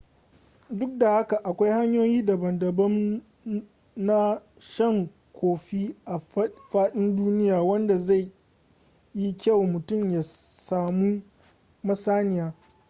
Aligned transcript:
duk 0.69 0.97
da 0.97 1.11
haka 1.11 1.37
akwai 1.43 1.71
hanyoyi 1.71 2.23
daban-daban 2.25 3.21
na 3.95 4.41
shan 4.59 5.09
kofi 5.33 5.95
a 6.05 6.19
faɗin 6.71 7.15
duniya 7.15 7.61
wanda 7.63 7.97
zai 7.97 8.31
yi 9.13 9.33
kyau 9.37 9.65
mutum 9.67 10.09
ya 10.09 10.21
samu 10.23 11.21
masaniya 11.83 12.53